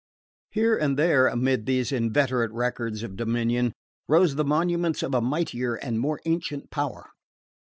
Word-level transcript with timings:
Here 0.49 0.75
and 0.75 0.97
there, 0.97 1.27
amid 1.27 1.67
these 1.67 1.91
inveterate 1.91 2.51
records 2.53 3.03
of 3.03 3.15
dominion, 3.15 3.71
rose 4.07 4.33
the 4.33 4.43
monuments 4.43 5.03
of 5.03 5.13
a 5.13 5.21
mightier 5.21 5.75
and 5.75 5.99
more 5.99 6.19
ancient 6.25 6.71
power. 6.71 7.11